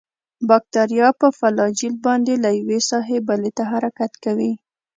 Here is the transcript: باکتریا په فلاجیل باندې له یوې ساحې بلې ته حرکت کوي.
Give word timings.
باکتریا 0.49 1.07
په 1.19 1.27
فلاجیل 1.39 1.93
باندې 2.05 2.33
له 2.43 2.49
یوې 2.59 2.79
ساحې 2.89 3.17
بلې 3.27 3.51
ته 3.57 3.63
حرکت 3.71 4.11
کوي. 4.23 4.51